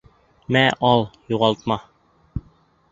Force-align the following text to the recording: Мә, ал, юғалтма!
Мә, 0.55 0.63
ал, 0.89 1.05
юғалтма! 1.35 1.81